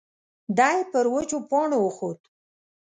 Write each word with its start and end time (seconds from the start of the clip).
دی 0.57 0.77
پر 0.91 1.05
وچو 1.13 1.37
پاڼو 1.49 1.77
وخوت. 1.81 2.19